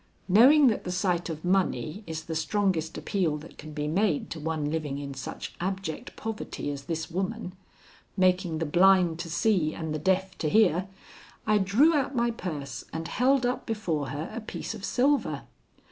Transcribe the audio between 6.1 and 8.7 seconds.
poverty as this woman, making the